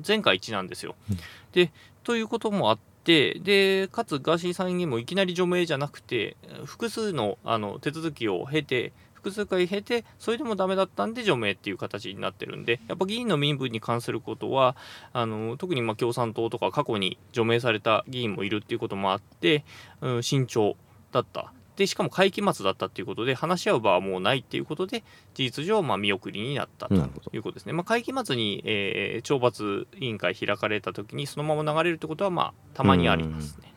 [0.00, 0.94] 全会一致なんですよ。
[1.10, 1.18] うん。
[1.52, 1.72] で
[2.04, 8.92] ということもあってでかつガーシー参院議員もいきなり除名じゃなくて複数のあの手続きを経て
[9.26, 14.76] 複数回経てそれでもダメだったんで除名っていう形になってるんでやっぱ議員の身分に関することは
[15.12, 19.64] あの特にまあ共産党とか過去に除名された議員もいるっていうこともあって、
[20.00, 20.76] うん、慎重
[21.12, 21.52] だった。
[21.76, 26.94] でしかも会期末だったっていうことで話し合う場はもうないっていうことで事実上まあ見送りになったと
[27.34, 33.74] いうことですね、まあ、会期末に、えー懲罰委員会開かれた時にそのまま流れるってことはまあたまにありますね。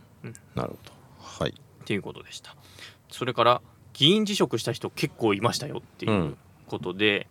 [0.55, 0.93] なるほど。
[1.19, 1.49] はい。
[1.49, 2.55] っっていうことでした。
[3.09, 3.61] それから
[3.99, 7.27] 議員辞職した人結構いましたよっていうことで、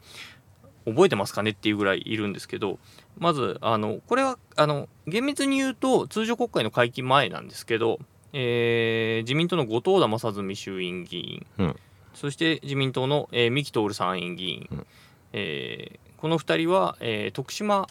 [0.85, 2.79] 覚えてますかねっていうぐらいいるんですけど
[3.19, 7.99] まずあのこれはあの厳密に言うと通常国会の会期前なんですけど、
[8.35, 11.77] えー自民党の後藤田正純衆院議員、うん。
[12.13, 14.87] そして自民党の、えー三木徹参院議員、うん。
[15.33, 17.89] えーこの2人は、えー徳島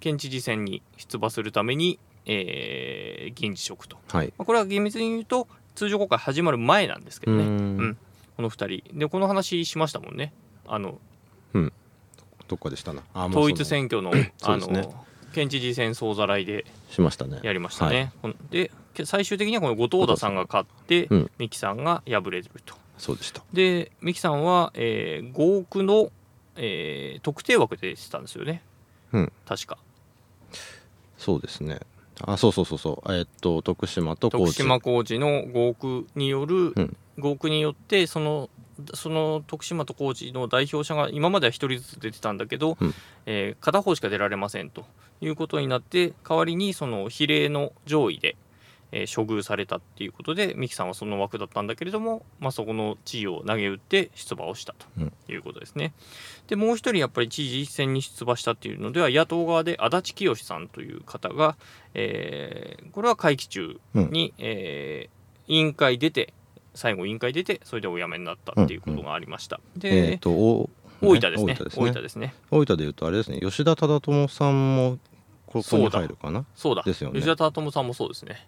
[0.00, 4.34] 県知事選に出馬するために、えー議員辞職と、はい。
[4.36, 7.54] まあこれは厳密に言うと通常国会始まる前なんですけどね、うーん。
[7.54, 7.98] うん。
[8.36, 8.98] この2人。
[8.98, 10.32] でこの話しましたもんね。
[10.66, 10.98] あの
[12.48, 13.02] どっかでしたな。
[13.14, 14.12] 統一選挙の
[14.42, 17.40] あの県知事選総ざらいでしましたね。
[17.42, 18.12] やりましたね。
[18.22, 22.74] ほんでけ最終的にはこの後藤田さんが勝って、うん三木さんが敗れると。
[22.98, 23.42] そうでした。
[23.52, 26.10] で三木さんは、えー、5億の、
[26.56, 28.62] えー特定枠で出てたんですよね。
[29.12, 29.32] うん。
[29.44, 29.78] 確か。
[31.18, 31.80] そうですね
[32.22, 33.12] あそうそうそうそう。
[33.12, 36.96] えーっと徳島と徳島高知の5億による、うん。
[37.18, 38.50] 5億によってその
[38.94, 42.94] その徳島と高知の代表者が今までは1人ずつ出てたんだけど、うん。
[43.26, 44.84] えー片方しか出られませんと
[45.20, 48.36] いうことになって代わりにその比例の上位で、
[48.92, 55.12] えー処遇されたっていうことで三木さんはその枠だったんだけれども、まあ、そこの地位を投げ打って出馬をしたうん。
[55.26, 55.92] ということですね。
[56.46, 61.56] でもう一人やっぱり知事選に出馬したっていうのでは野党側で足立清さんという方が、
[61.94, 65.16] えーこれは会期中に、えー
[65.48, 66.32] 委員会出て
[66.74, 69.60] 最後委員会出てそれでお辞めになったっていうことがありました。
[69.76, 70.68] えで、ーっとお
[71.00, 71.54] 大分ですね。
[71.54, 72.34] 大分です大ね分ですね。
[72.50, 73.38] 大分でいうとあれですね。
[73.40, 74.98] 吉田忠智さんも
[75.46, 76.44] ここに入るかな？
[76.56, 76.82] そうだ。
[76.82, 77.20] ですよね。
[77.20, 78.44] 吉田忠智さんもそうですね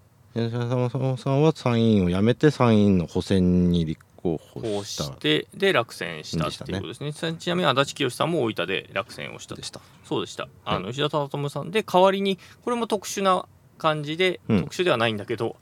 [0.46, 7.34] 吉田さんは参議院を辞めて参議院の補選に立候補してで落選したっていうことですね。
[7.38, 9.54] ちなみに足立清さんも大分で落選をした。
[9.54, 9.80] でした。
[10.04, 10.48] そうでした。
[10.64, 13.46] あの吉田忠智さんで代わりにこれも特殊な
[13.78, 14.62] 感じで、うん。
[14.62, 15.56] 特殊ではないんだけど、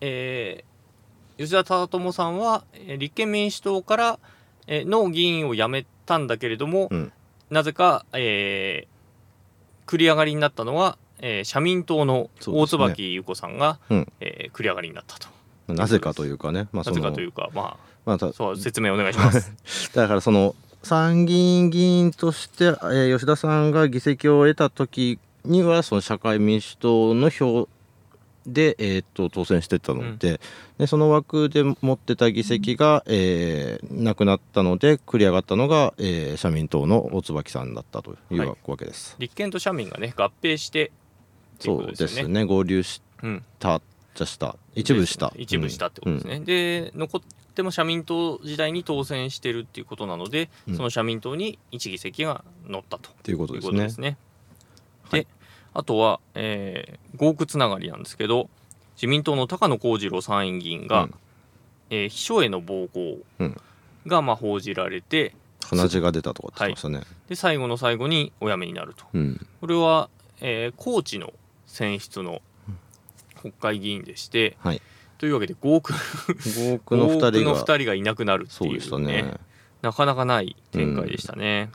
[0.00, 0.70] えー
[1.42, 4.18] 吉田忠智さんはえー立憲民主党から、
[4.66, 7.12] えーの議員を辞めたんだけれども、うん。
[7.50, 15.28] なぜか、えー繰り上がりになったのは、えー社民党の大椿優子さんが、うんえー繰り上がりになったと。
[15.72, 19.52] なぜかというかねまあなぜかというかままあたあそう説明お願いします。
[19.94, 27.68] だからその参議院議員として、えー吉田さんが議席を得た時にはその社会民主党の票
[28.46, 30.40] で、えー、と当選してたので,、
[30.78, 39.14] でその枠で持ってた議席が、えーなくなったので繰り上がったのが、えー社民党の大椿さんだったというはいわけです。
[39.18, 40.90] 立憲と社民がね合併して
[41.60, 42.40] っていうそうことですよね。
[42.40, 43.82] ね合流しうん、た
[44.14, 44.56] じゃした。
[44.74, 46.40] 一部した、一部したってことですね。
[46.40, 50.76] で残っても社民党時代に当選してるっていうことなので、うん。
[50.76, 53.10] その社民党に一議席が乗ったと。
[53.22, 54.16] というこというですねですね。
[55.10, 55.20] はい。
[55.20, 55.26] で
[55.72, 58.50] あとは、えー、合区つながりなんですけど
[58.96, 61.14] 自民党の高野光次郎参院議員が、うん。
[61.90, 63.60] えー秘書への暴行うん。
[64.06, 69.04] がまあ報じられて鼻血が出たとかって言ってましたね、で最後の最後にお辞めになると。
[69.12, 69.46] うん。
[69.60, 70.08] これは、
[70.40, 71.32] えー高知の
[71.70, 72.42] 選出の
[73.40, 74.82] 国会議員でして、はい。
[75.18, 79.34] というわけで合区合区の2合区の人が2人がいなくなるってそういうねね。
[79.82, 81.70] なかなかない展開でしたね。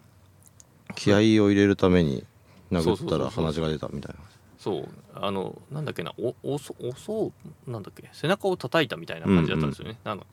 [0.95, 2.25] 気合を入れるために
[2.71, 4.21] 殴ったら鼻血が出たみたいな。
[4.58, 4.88] そう。
[5.13, 7.31] あのなんだっけなおおそおそ
[7.67, 9.97] うなんだっけ背中を叩いたみたいな感じだったんですよね。
[10.03, 10.25] なんだ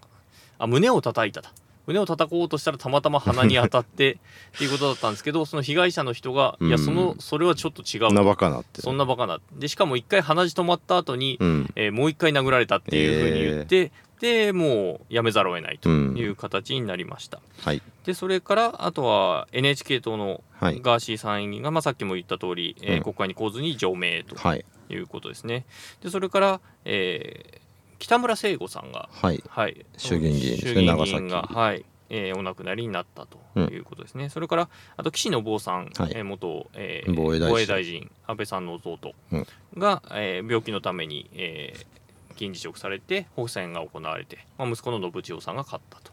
[0.58, 1.52] あ胸を叩いただ
[1.86, 4.12] 胸を叩こうとしたらたまたま鼻に当たって
[4.54, 8.08] っていうことだったんですけどその被害者の人が、いやうんそのそれはちょっと違う。
[8.08, 8.80] そんなバカなって。
[8.82, 9.40] そんなバカな。
[9.52, 11.70] でしかも一回鼻血止まった後に、うん。
[11.76, 17.40] えーもう一回殴られたっていうふうに言って、でもうやめざるを得ないという形になりました。
[17.62, 17.82] はい。
[18.04, 20.80] でそれからあとは NHK 党のはい。
[20.80, 23.02] ガーシー参院議員が、まあ、さっきも言った通り、えーうん。
[23.02, 24.64] 国会に来ずに除名とはい。
[24.90, 25.64] いうことですね。
[26.02, 27.61] でそれから、えー
[28.02, 29.42] 北村聖吾さんが、はい。
[29.48, 31.54] はい、衆議院議員ですね長議員が崎。
[31.54, 31.84] はい。
[32.10, 34.28] えーお亡くなりになったということですね。
[34.28, 36.12] それからあと岸信夫さん、はい。
[36.14, 37.66] えー元、えー防衛大臣。
[37.68, 39.46] 大臣安倍さんの弟うん。
[39.78, 41.86] が、えー病気のために、えー
[42.34, 46.10] 議員辞職されて補選が行われて、まあ、息子の信千代さんが勝ったと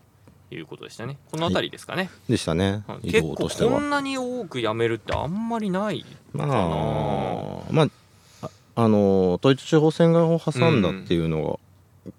[0.53, 1.17] いうことでしたね。
[1.31, 2.09] この辺りですかね。
[2.29, 2.83] でしたね。
[3.03, 6.53] 結構こんなに多く辞めるってあんまりないまかな。
[6.61, 6.65] あ
[7.71, 7.87] まあ
[8.43, 11.59] ああの統一地方選を挟んだっていうのが,、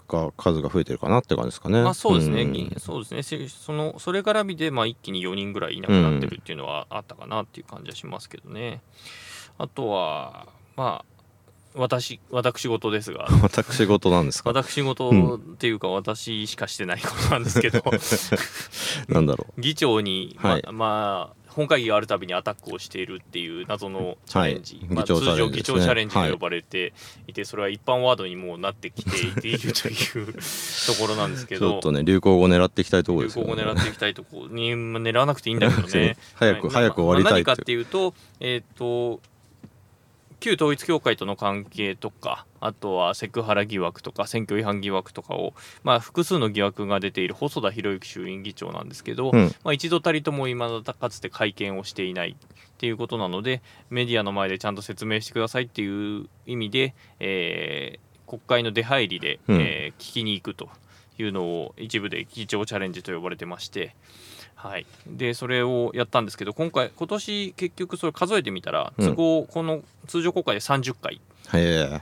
[0.08, 1.82] が数が増えてるかなって感じですかね。
[1.82, 2.52] まあそうですね、ん。
[2.52, 3.22] 議員そうですね。
[3.22, 8.82] せそのそれ絡みでまあ一気に4人ぐらいいなくなってるっていうのはあったかなっていう感じはしますけどね。
[9.58, 11.20] あとはまあ
[11.74, 13.28] 私私事ですが。
[13.42, 14.50] 私事なんですか？
[14.50, 17.82] 私事っていうか私しかしてないことなんですけど、
[19.08, 20.64] なんだろ議長に、まはい。
[20.72, 26.92] まあ本会議があるたびにアタックをしているっていう謎のチャレンジ、まあ、はい議長チャ通常議長チャレンジと呼ばれて
[27.26, 33.50] いて、それは一般ワードにもうなってきているというところなんですけど ちょっとね流行語狙っていきたいところ流ですよね。
[33.50, 36.16] 行語狙っていきたいところにまあ狙わなくていいんだけどね。
[36.34, 39.20] 早くはい早く終わりたいまあ何かってっていうとえっ、と
[40.40, 52.46] 旧統一教会との関係とかあとはセクハラ疑惑とか選挙違反疑惑とかを、まあ、複数の疑惑が出ている細田博之衆院議長なんですけど、うんまあ、一度たりとも今だかつて会見をしていないっ
[52.78, 60.68] ていうことなのでメディアの前でちゃんと説明してくださいっていう意味で、えー国会の出入りで、うんえー聞きに行くと
[61.18, 63.96] いうのを一部で議長チャレンジと呼ばれてまして。
[64.62, 69.06] はい、でそれをやったんですけど今回今年結局それ数えてみたらうん。
[69.06, 71.14] 都合この通常国会で30回。
[71.14, 71.20] へ
[71.54, 72.00] え。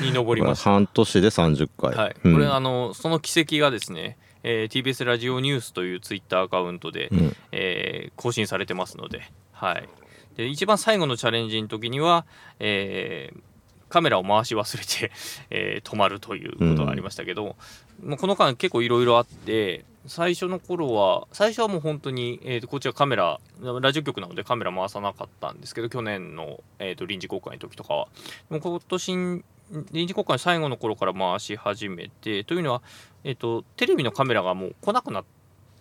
[0.00, 1.94] に上りました、半年で30回。
[1.94, 2.32] はい、うん。
[2.32, 7.36] これあのその軌跡がですね、えー TBS ラジオニュースというツイッターアカウントで、うん。
[7.52, 9.88] えー更新されてますので,、はい、
[10.36, 12.24] で一番最後のチャレンジの時には、
[12.58, 13.40] えー
[13.88, 15.12] カメラを回し忘れて、
[15.50, 17.56] えー止まるということがありましたけど、
[18.02, 28.08] もうこの間結構いろいろあって最初の頃は最初はもう本当に、えーとこっちはカメララジオ局なのでカメラ回さなかったんですけど去年の、えーと臨時国会の時とかは
[28.50, 29.44] でも今年
[29.92, 32.82] 臨時国会の最後の頃から回し始めてというのは、
[33.24, 35.24] えー、とテレビのカメラがもう来なくなっ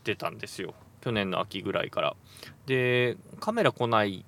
[0.04, 2.16] てたんですよ去年の秋ぐらいから。
[2.66, 4.26] でカメラ来ない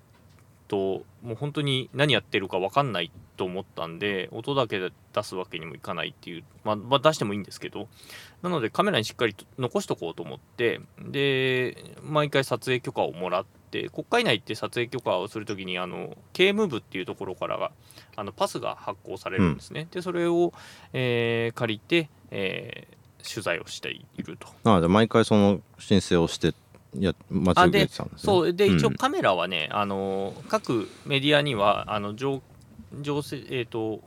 [0.69, 7.87] ともう本当に何やってるか分かんないと思ったんで音だけ出すわけにもいかないっていう、まあ、まあ出してもいいんですけど
[8.41, 17.71] なのでカメラにしっかりと残しとこうと思ってで毎回撮影許可をもらって国会内って撮影許可をするときにあの警務部っていうところからが
[18.15, 20.53] あのパスが発行されるんですね、でそれを、
[20.93, 24.47] えー借りて、えー取材をしていると。
[24.63, 26.53] ああじゃあ毎回その申請をして
[26.97, 28.23] や待ち受けてたんですね。
[28.23, 32.41] そうで一応うんカメラはね、あの各メディアにはあの常
[33.01, 34.01] 常せえっ、と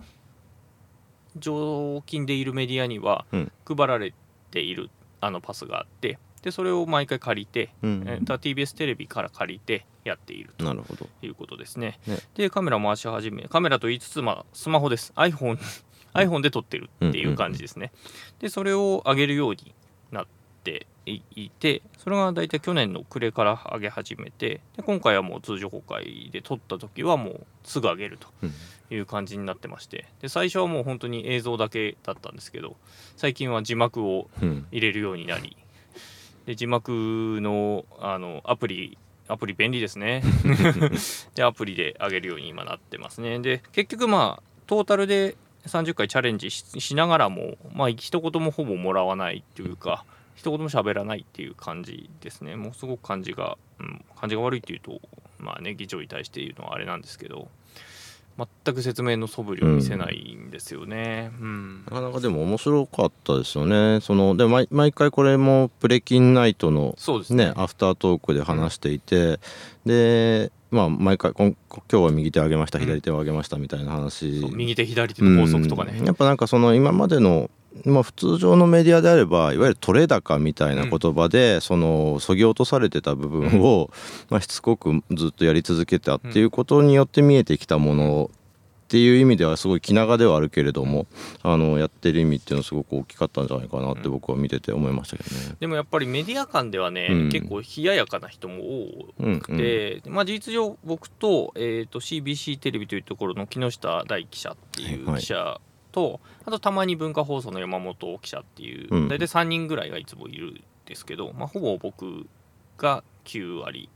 [1.36, 3.52] 常勤でいるメディアにはうん。
[3.64, 4.12] 配られ
[4.50, 4.90] ている
[5.20, 10.64] あのパスがあってでそれを毎回借りて、うんえー TBS テレビから借りてやっていると
[11.22, 12.00] いうことですね。
[12.06, 12.18] ね。
[12.34, 15.12] でカメラ回し始めカメラと言いつつ、まあ、スマホです。
[15.14, 15.58] iPhone,
[16.14, 17.92] iPhone で撮ってるっていう感じですね。
[18.40, 19.81] でそれを上げるようにな
[20.62, 28.52] っていいてそれが大体去年の暮れから上げ始めてで今回はもう通常国会で撮った時はもうすぐ上げるとうん。
[28.90, 32.76] いう感じになってましてで最初はもう本当に映像だけだったんですけど
[33.16, 34.66] 最近は字幕をうん。
[34.70, 35.56] 入れるようになり
[36.44, 38.98] で字幕のあのアプリ
[39.28, 40.22] アプリ便利ですね。
[41.34, 43.38] でアプリで上げるように今なってますね。
[43.38, 52.56] で結局まあトータルで30回チャレンジししながらもまあ一言もほぼもらわないっていうか一言も喋らないっていう感じですね。
[52.56, 55.00] もうすごく感じが、うん、感じが悪いっていうと
[55.38, 57.48] まあね議長に対して言うのはあれなんですけど
[58.64, 61.30] 全く説明の素振りを見せないんですよね。
[61.38, 61.84] うん。
[61.84, 64.00] なかなかでも面白かったですよね。
[64.00, 67.46] そので毎毎回これもプレキンナイトのそうですね。
[67.46, 69.38] ねアフタートークで話していて、
[69.84, 72.84] でまあ毎回こん今日は右手を上げましたうん。
[72.86, 76.06] 左手を上げましたみたいな話、そう右手左手の法則とかね、うん。
[76.06, 77.50] やっぱなんかその今までの
[77.84, 83.90] まあ、普通常のメディアであればいわゆる取れ高みたいな言葉で、そのそぎ落とされてた部分を、
[84.30, 91.06] まあ、しつこくずっとやり続けたっていうことによって見えてきたものっていう意味ではすごい気長ではあるけれども
[91.42, 95.56] あのやってる意味っていうのはすごく大きかったんじゃないかなって僕は見てて思いましたけどね。
[95.60, 97.28] でもやっぱりメディア間ではね、うん。
[97.30, 105.58] 結構冷ややかな人も多うんくて、まあ、事実上僕と,、えー、と CBC テレビというところの木下大記者っていうはい記者
[105.92, 109.08] と、あとたまに文化放送の山本記者っていう、うん。
[109.08, 112.26] 大体3人ぐらいがいつもいるんですけど、まあ、ほぼ僕
[112.78, 113.88] が9割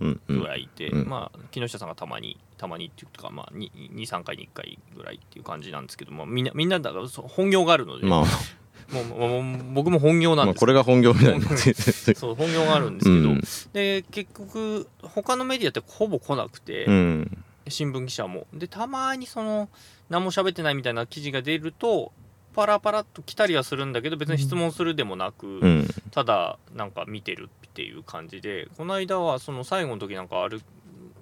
[0.00, 0.40] うんうん。
[0.40, 1.08] ぐらいいて、うん。
[1.08, 13.42] まあ、木下さんがたまにたまにっていうか、まあ、23回に1回ぐらいっていう感じなんですけど、まあ、みんなみんなだから本業があるので、まあ、もうもう僕も本業なんまあですこれが本業みたいになそう本業があるんですけど、うん。
[13.72, 18.46] で結局他のメディアってほぼ来なくて、うん新聞記者も。
[18.52, 19.68] でたまにその
[20.08, 22.12] 何も喋ってないみたいな記事が出ると
[22.54, 25.88] パラパラっと来たりはするんだけど別に質問するでもなく、うん。
[26.10, 28.68] ただなんか見てるっていう感じで。
[28.76, 30.60] この間はその最後の時なんかある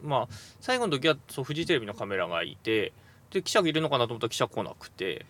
[0.03, 2.93] まあ最後の時はそうフジテレビのカメラがいて
[3.31, 5.25] で記者がいるのかなと思ったら記者来なくて。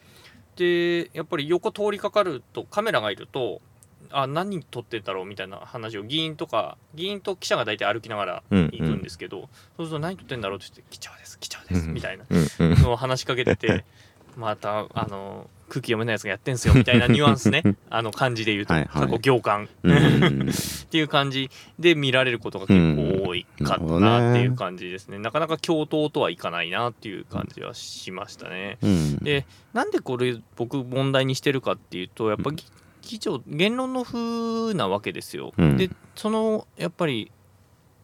[0.57, 3.63] でやっぱり横通りかかるとカメラがいると
[4.11, 12.83] あ何撮ってんだろうみたいな話を議員とか議員と記者が大体歩きながらうん行くんですけど、そうすると何撮ってんだろうって言って「記者です記者です」うんみたいなうんうん。
[12.83, 13.85] のを話しかけてて
[14.37, 17.63] またあの空気読めないやつがやってんすよみたいなニュアンスね。
[17.91, 19.07] あの感じで言うとはいはい。
[19.07, 19.69] 過去行間。
[19.85, 28.79] うん っていう感じで見られることが結構多いかったなっていう感じですね、なかなか共闘とはいかないなっていう感じはしましたね。
[28.83, 29.17] うん。
[29.19, 32.65] でなんでこれ僕問題にしてるかっていうとやっぱ議
[33.03, 35.53] 議長言論の風なわけですよ。
[35.57, 35.77] うん。
[35.77, 37.31] でそのやっぱり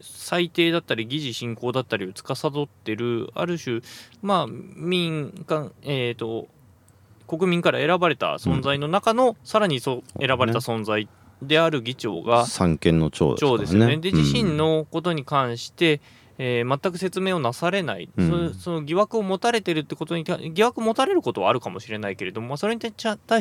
[0.01, 3.81] 裁定だったり議事進行だったりを司ってるある種
[4.23, 6.49] まあ民間えっ、と
[7.27, 11.09] 国民から選ばれた存在の中の、さらにそう選ばれた存在
[11.43, 13.97] である議長が三権の長ですね。
[13.97, 16.01] 長で自身のことに関して、
[16.39, 18.55] えー全く説明をなされない、うん。
[18.55, 22.91] そその疑惑を持たれてるってことに対疑惑持たれることはあるかもしれないけれども、まあ、それに対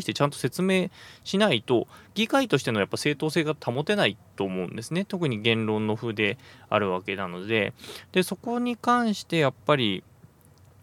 [0.02, 0.90] してちゃんと説明
[1.24, 5.06] しないと議会としてのやっぱ正当性が保てないと思うんですね。
[5.06, 6.38] 特に言論の風で
[6.70, 7.74] あるわけなので。
[8.12, 10.04] でそこに関してやっぱり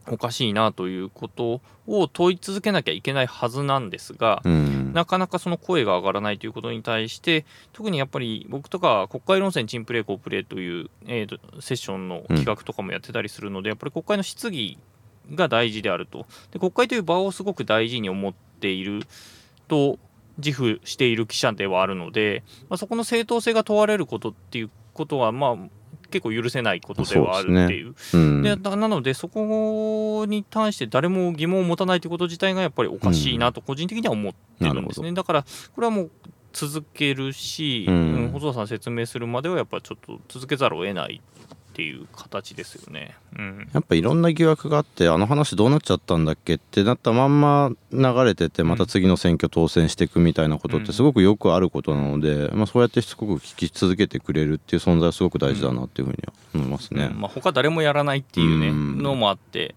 [0.09, 4.93] おかしいなということを問い続けなきゃいけないはずなんですが、うん。
[4.93, 14.79] なかなかその声が上がらないということに対して特にやっぱり僕とか国会論戦チンプレーコープレーという、えーとセッションの企画とかもやってたりするので、やっぱり国会の質疑
[15.35, 16.27] が大事であると。
[16.51, 19.03] で国会という場をすごく大事に思っている
[19.69, 19.99] と
[20.39, 25.57] 自負している記者ではあるので、まあ、そこの正当性が問われることっていうことはまあ
[26.13, 27.95] 結構許せないことではあるっていう。
[28.15, 28.43] うん。
[28.43, 35.43] でななのでそこに対して誰も疑問を持たないということ自体がやっぱりおかしいなと個人的には思ってるんですね、だから
[35.75, 36.11] これはもう
[36.53, 37.95] 続けるし、うん。
[37.95, 41.21] うん細田さん説明するまではやっぱちょっと続けざるを得ない
[41.73, 43.17] っていう形ですよね。
[43.39, 43.69] うん。
[43.73, 57.07] やっぱいろんな疑惑があってあの話どうなっちゃったんだっけってなったまんま流れててまた次の選挙当選していくみたいなことってすごくよくあることなので、まあ、そうやってしつこく聞き続けてくれるっていう存在はすごく大事だなっていうふうには思いますね。
[57.07, 57.21] うん。
[57.21, 58.99] まあ、他誰もやらないっていうね、うん。
[58.99, 59.75] のもあって、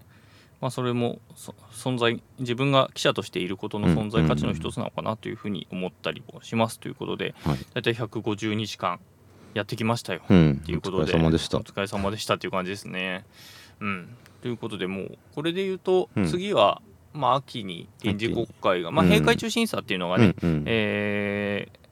[0.60, 7.58] まあ、それもそ存在自分が記者としていることの存在価値の一つなのかなというふうに思ったりもしますということで、はい。
[7.72, 9.00] 大体152時間
[9.56, 10.20] やってきましたよ。
[10.28, 11.04] うん、っていうことで。
[11.04, 11.58] お疲れ様でした。
[11.58, 11.62] お。
[11.62, 13.24] 疲れ様でしたっていう感じですね。
[13.80, 14.08] うん、
[14.42, 16.26] ということでもうこれで言うと、うん。
[16.26, 16.82] 次は、
[17.14, 20.50] まあ、秋に臨時国会が、まあ、うん閉会中審査っていうのがね、うん。
[20.50, 20.64] うん。
[20.66, 21.86] えー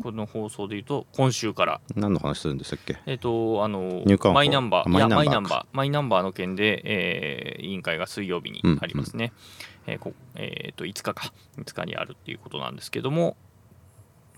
[0.00, 1.80] この放送で言うと今週から。
[1.96, 2.98] 何の話するんでしたっけ？
[3.06, 4.88] えっ、とあのマイナンバー。
[4.88, 5.66] ママイナンバー。
[5.72, 9.32] マイナンバーの件で、えー委員会が水曜日にありますね、
[9.88, 11.32] えーこえーと5日か。
[11.56, 13.36] 5日にあるっていうことなんですけども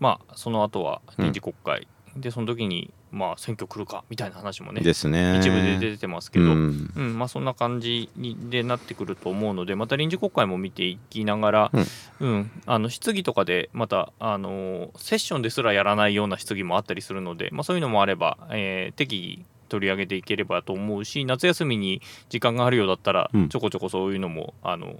[0.01, 1.87] まあその後は臨時国会、
[2.17, 5.39] でその時にまあ選挙来るかみたいな話もねですね。
[5.39, 11.73] 一部で出てますけど、ううんんまあ、そんな感じにでなってくると思うのでまた臨時国会も見ていきながら、
[12.21, 23.49] うんあの質疑とかでまたあのセッションですらやらないような質疑もあったりするので、まあ、そういうのもあれば、えー適宜取り上げていければと思うし夏休みに時間があるようだったら、うん。
[23.49, 24.97] ちょこちょこそういうのもあの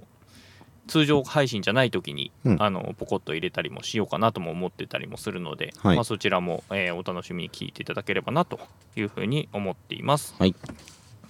[0.91, 8.59] 通常配信じゃない時に、うんあのポコッと入れたりもしようかなとも思ってたりもするので、はいまあ、そちらも、えーお楽しみに聞いていただければなと
[8.97, 10.35] いうふうに思っています。
[10.37, 10.53] はい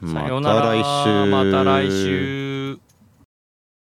[0.00, 1.26] まさようならた来週。
[1.26, 2.78] また来週